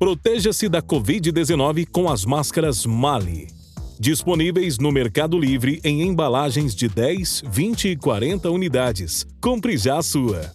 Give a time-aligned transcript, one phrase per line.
[0.00, 3.48] Proteja-se da Covid-19 com as máscaras Mali.
[3.98, 9.26] Disponíveis no Mercado Livre em embalagens de 10, 20 e 40 unidades.
[9.42, 10.50] Compre já a sua.